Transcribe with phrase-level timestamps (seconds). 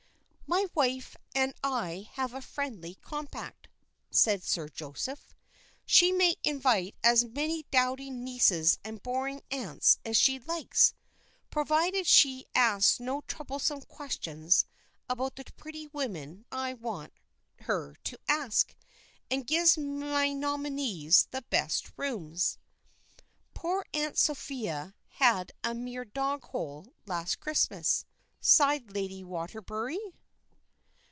[0.53, 3.69] "My wife and I have a friendly compact,"
[4.09, 5.33] said Sir Joseph.
[5.85, 10.93] "She may invite as many dowdy nieces and boring aunts as she likes,
[11.51, 14.65] provided she asks no troublesome questions
[15.09, 17.13] about the pretty women I want
[17.59, 18.75] her to ask,
[19.29, 22.57] and gives my nominees the best rooms."
[23.53, 28.03] "Poor Aunt Sophia had a mere dog hole last Christmas,"
[28.41, 29.97] sighed Lady Waterbury.